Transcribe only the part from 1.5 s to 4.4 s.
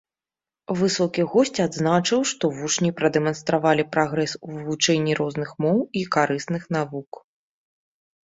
адзначыў, што вучні прадэманстравалі прагрэс